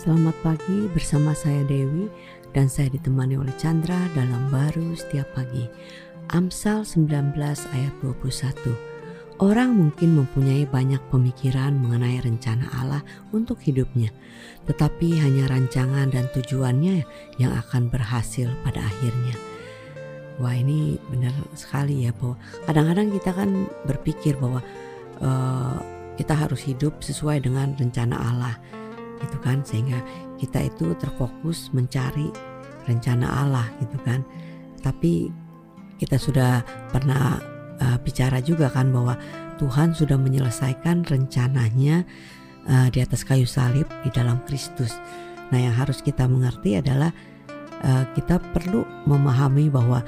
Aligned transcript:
Selamat 0.00 0.32
pagi 0.40 0.88
bersama 0.96 1.36
saya 1.36 1.60
Dewi 1.68 2.08
dan 2.56 2.72
saya 2.72 2.88
ditemani 2.88 3.36
oleh 3.36 3.52
Chandra 3.60 4.00
dalam 4.16 4.48
baru 4.48 4.96
setiap 4.96 5.28
pagi. 5.36 5.68
Amsal 6.32 6.88
19 6.88 7.36
ayat 7.36 7.92
21. 8.00 9.44
Orang 9.44 9.76
mungkin 9.76 10.16
mempunyai 10.16 10.64
banyak 10.64 11.04
pemikiran 11.12 11.76
mengenai 11.76 12.16
rencana 12.16 12.64
Allah 12.80 13.04
untuk 13.36 13.60
hidupnya, 13.60 14.08
tetapi 14.64 15.20
hanya 15.20 15.52
rancangan 15.52 16.08
dan 16.08 16.32
tujuannya 16.32 17.04
yang 17.36 17.52
akan 17.52 17.92
berhasil 17.92 18.48
pada 18.64 18.80
akhirnya. 18.80 19.36
Wah 20.40 20.56
ini 20.56 20.96
benar 21.12 21.36
sekali 21.52 22.08
ya 22.08 22.16
bahwa 22.16 22.40
kadang-kadang 22.64 23.12
kita 23.20 23.36
kan 23.36 23.68
berpikir 23.84 24.32
bahwa 24.40 24.64
uh, 25.20 25.76
kita 26.16 26.32
harus 26.32 26.64
hidup 26.64 27.04
sesuai 27.04 27.44
dengan 27.44 27.76
rencana 27.76 28.16
Allah 28.16 28.79
gitu 29.22 29.36
kan 29.44 29.62
sehingga 29.62 30.00
kita 30.40 30.68
itu 30.68 30.96
terfokus 30.96 31.68
mencari 31.76 32.32
rencana 32.88 33.26
Allah 33.28 33.66
gitu 33.78 33.96
kan. 34.02 34.24
Tapi 34.80 35.28
kita 36.00 36.16
sudah 36.16 36.64
pernah 36.88 37.36
uh, 37.80 37.98
bicara 38.00 38.40
juga 38.40 38.72
kan 38.72 38.88
bahwa 38.88 39.14
Tuhan 39.60 39.92
sudah 39.92 40.16
menyelesaikan 40.16 41.04
rencananya 41.04 42.08
uh, 42.64 42.88
di 42.88 43.04
atas 43.04 43.22
kayu 43.22 43.44
salib 43.44 43.84
di 44.00 44.10
dalam 44.12 44.40
Kristus. 44.48 44.96
Nah 45.52 45.60
yang 45.60 45.76
harus 45.76 46.00
kita 46.00 46.24
mengerti 46.24 46.80
adalah 46.80 47.12
uh, 47.84 48.04
kita 48.16 48.40
perlu 48.56 48.88
memahami 49.04 49.68
bahwa 49.68 50.00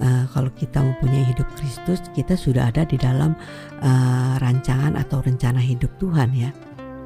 uh, 0.00 0.24
kalau 0.32 0.48
kita 0.56 0.80
mempunyai 0.80 1.24
hidup 1.28 1.48
Kristus 1.60 2.00
kita 2.16 2.36
sudah 2.36 2.72
ada 2.72 2.88
di 2.88 2.96
dalam 2.96 3.36
uh, 3.84 4.34
rancangan 4.40 4.96
atau 4.96 5.20
rencana 5.20 5.60
hidup 5.60 5.92
Tuhan 6.00 6.32
ya 6.32 6.50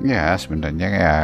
Ya 0.01 0.37
sebenarnya 0.37 0.89
ya 0.89 1.17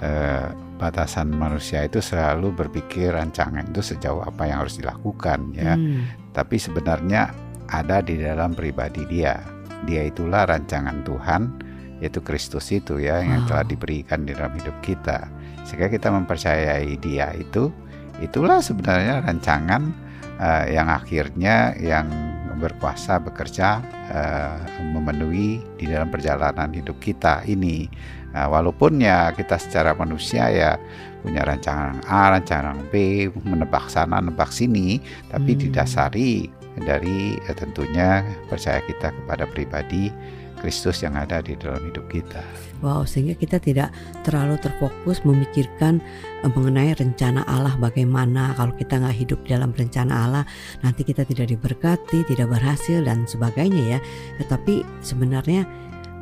eh, 0.00 0.46
batasan 0.76 1.30
manusia 1.30 1.86
itu 1.86 2.02
selalu 2.02 2.50
berpikir 2.52 3.14
rancangan 3.14 3.70
itu 3.70 3.94
sejauh 3.94 4.26
apa 4.26 4.50
yang 4.50 4.66
harus 4.66 4.82
dilakukan 4.82 5.54
ya. 5.54 5.78
Hmm. 5.78 6.10
Tapi 6.34 6.58
sebenarnya 6.58 7.30
ada 7.70 8.02
di 8.02 8.18
dalam 8.18 8.52
pribadi 8.52 9.06
dia. 9.06 9.38
Dia 9.86 10.06
itulah 10.06 10.46
rancangan 10.46 11.02
Tuhan 11.06 11.42
yaitu 12.02 12.18
Kristus 12.18 12.66
itu 12.74 12.98
ya 12.98 13.22
yang 13.22 13.46
telah 13.46 13.62
diberikan 13.62 14.26
di 14.26 14.34
dalam 14.34 14.50
hidup 14.58 14.74
kita. 14.82 15.30
Sehingga 15.62 15.86
kita 15.86 16.10
mempercayai 16.10 16.98
dia 16.98 17.30
itu 17.38 17.70
itulah 18.18 18.58
sebenarnya 18.58 19.22
rancangan 19.22 19.94
uh, 20.42 20.66
yang 20.66 20.90
akhirnya 20.90 21.78
yang 21.78 22.10
berkuasa 22.62 23.18
bekerja 23.18 23.82
uh, 24.14 24.56
memenuhi 24.94 25.58
di 25.74 25.90
dalam 25.90 26.06
perjalanan 26.14 26.70
hidup 26.70 27.02
kita 27.02 27.42
ini. 27.50 27.90
Nah, 28.32 28.48
walaupun 28.48 29.02
ya 29.02 29.34
kita 29.34 29.58
secara 29.58 29.92
manusia 29.98 30.48
ya 30.48 30.78
punya 31.20 31.42
rancangan 31.42 32.00
A, 32.06 32.32
rancangan 32.38 32.78
B, 32.88 33.26
menebak 33.42 33.90
sana, 33.90 34.22
menebak 34.22 34.54
sini, 34.54 35.02
tapi 35.28 35.58
hmm. 35.58 35.60
didasari 35.68 36.48
dari 36.80 37.36
eh, 37.36 37.56
tentunya 37.58 38.24
percaya 38.48 38.80
kita 38.88 39.12
kepada 39.12 39.44
pribadi 39.44 40.08
Kristus 40.62 41.02
yang 41.02 41.18
ada 41.18 41.42
di 41.42 41.58
dalam 41.58 41.82
hidup 41.82 42.06
kita. 42.06 42.38
Wow, 42.78 43.02
sehingga 43.02 43.34
kita 43.34 43.58
tidak 43.58 43.90
terlalu 44.22 44.58
terfokus 44.62 45.26
memikirkan 45.26 45.98
uh, 46.46 46.50
mengenai 46.54 46.94
rencana 46.94 47.42
Allah 47.50 47.74
bagaimana 47.82 48.54
kalau 48.54 48.70
kita 48.78 49.02
nggak 49.02 49.16
hidup 49.18 49.42
dalam 49.42 49.74
rencana 49.74 50.12
Allah 50.26 50.44
nanti 50.86 51.02
kita 51.02 51.26
tidak 51.26 51.50
diberkati, 51.50 52.22
tidak 52.30 52.46
berhasil 52.46 53.02
dan 53.02 53.26
sebagainya 53.26 53.98
ya. 53.98 54.00
Tetapi 54.38 55.02
sebenarnya 55.02 55.66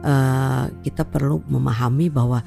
uh, 0.00 0.72
kita 0.80 1.04
perlu 1.04 1.44
memahami 1.44 2.08
bahwa 2.08 2.40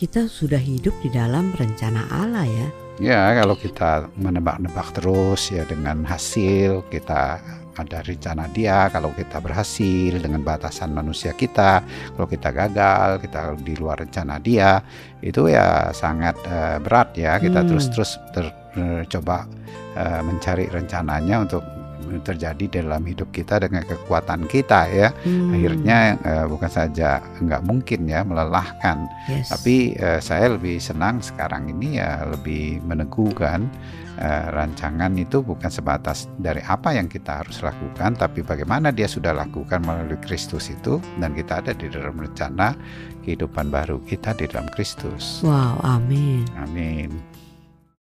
kita 0.00 0.26
sudah 0.26 0.58
hidup 0.58 0.92
di 1.04 1.12
dalam 1.12 1.52
rencana 1.54 2.08
Allah 2.10 2.48
ya. 2.48 2.68
Ya, 3.02 3.22
kalau 3.34 3.58
kita 3.58 4.06
menebak-nebak 4.14 4.94
terus 4.94 5.50
ya 5.50 5.66
dengan 5.66 6.06
hasil 6.06 6.86
kita 6.94 7.42
ada 7.74 7.98
rencana 8.06 8.46
dia 8.50 8.86
kalau 8.88 9.10
kita 9.10 9.42
berhasil 9.42 10.22
dengan 10.22 10.40
batasan 10.46 10.94
manusia 10.94 11.34
kita 11.34 11.82
kalau 12.14 12.26
kita 12.30 12.54
gagal 12.54 13.18
kita 13.20 13.58
di 13.58 13.74
luar 13.74 14.06
rencana 14.06 14.38
dia 14.38 14.78
itu 15.20 15.50
ya 15.50 15.90
sangat 15.90 16.38
uh, 16.46 16.78
berat 16.78 17.18
ya 17.18 17.36
kita 17.42 17.62
hmm. 17.64 17.68
terus 17.68 17.86
terus 17.90 18.10
ter, 18.30 18.46
uh, 18.78 19.02
coba 19.10 19.48
uh, 19.98 20.20
mencari 20.22 20.70
rencananya 20.70 21.42
untuk 21.42 21.73
terjadi 22.22 22.82
dalam 22.82 23.02
hidup 23.04 23.30
kita 23.32 23.60
dengan 23.62 23.82
kekuatan 23.84 24.46
kita 24.46 24.86
ya 24.92 25.08
hmm. 25.24 25.54
akhirnya 25.54 25.98
uh, 26.22 26.46
bukan 26.46 26.70
saja 26.70 27.22
nggak 27.40 27.62
mungkin 27.64 28.06
ya 28.06 28.22
melelahkan 28.22 29.08
yes. 29.26 29.50
tapi 29.50 29.96
uh, 29.98 30.20
saya 30.20 30.54
lebih 30.54 30.78
senang 30.78 31.20
sekarang 31.24 31.70
ini 31.70 31.98
ya 31.98 32.28
lebih 32.28 32.80
meneguhkan 32.84 33.66
uh, 34.20 34.46
rancangan 34.54 35.14
itu 35.18 35.42
bukan 35.42 35.70
sebatas 35.70 36.30
dari 36.38 36.62
apa 36.66 36.94
yang 36.94 37.10
kita 37.10 37.42
harus 37.42 37.62
lakukan, 37.62 38.14
tapi 38.14 38.46
bagaimana 38.46 38.94
dia 38.94 39.10
sudah 39.10 39.34
lakukan 39.34 39.82
melalui 39.82 40.18
Kristus 40.22 40.70
itu, 40.70 41.02
dan 41.18 41.34
kita 41.34 41.62
ada 41.64 41.72
di 41.74 41.90
dalam 41.90 42.14
rencana 42.18 42.74
kehidupan 43.24 43.72
baru 43.72 43.98
kita 44.04 44.36
di 44.36 44.46
dalam 44.46 44.68
Kristus. 44.76 45.40
Wow, 45.42 45.80
amin. 45.82 46.44
Amin. 46.60 47.33